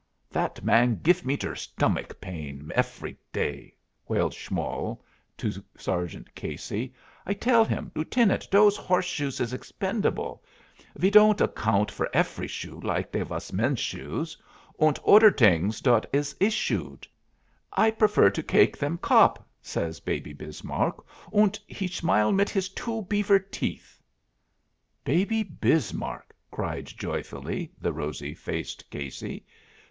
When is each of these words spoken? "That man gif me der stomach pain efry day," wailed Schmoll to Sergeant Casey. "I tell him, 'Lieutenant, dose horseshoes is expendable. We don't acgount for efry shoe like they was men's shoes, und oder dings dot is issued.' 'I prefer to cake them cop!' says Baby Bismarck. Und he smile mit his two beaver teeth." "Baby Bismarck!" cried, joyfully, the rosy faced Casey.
"That 0.31 0.63
man 0.63 0.99
gif 1.03 1.23
me 1.23 1.37
der 1.37 1.53
stomach 1.53 2.19
pain 2.19 2.71
efry 2.75 3.15
day," 3.31 3.75
wailed 4.07 4.33
Schmoll 4.33 4.99
to 5.37 5.51
Sergeant 5.77 6.33
Casey. 6.33 6.91
"I 7.23 7.35
tell 7.35 7.63
him, 7.63 7.91
'Lieutenant, 7.93 8.49
dose 8.49 8.75
horseshoes 8.77 9.39
is 9.39 9.53
expendable. 9.53 10.43
We 10.99 11.11
don't 11.11 11.37
acgount 11.39 11.91
for 11.91 12.09
efry 12.15 12.49
shoe 12.49 12.79
like 12.79 13.11
they 13.11 13.21
was 13.21 13.53
men's 13.53 13.77
shoes, 13.79 14.35
und 14.79 14.97
oder 15.03 15.29
dings 15.29 15.81
dot 15.81 16.07
is 16.11 16.35
issued.' 16.39 17.07
'I 17.73 17.91
prefer 17.91 18.31
to 18.31 18.41
cake 18.41 18.75
them 18.79 18.97
cop!' 18.97 19.47
says 19.61 19.99
Baby 19.99 20.33
Bismarck. 20.33 21.05
Und 21.31 21.59
he 21.67 21.87
smile 21.87 22.31
mit 22.31 22.49
his 22.49 22.69
two 22.69 23.03
beaver 23.03 23.37
teeth." 23.37 23.99
"Baby 25.03 25.43
Bismarck!" 25.43 26.33
cried, 26.49 26.87
joyfully, 26.87 27.71
the 27.79 27.93
rosy 27.93 28.33
faced 28.33 28.89
Casey. 28.89 29.45